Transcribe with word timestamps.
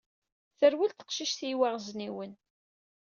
Terwel 0.59 0.91
teqcict 0.93 1.39
i 1.45 1.47
yiwaɣezniwen. 1.49 2.33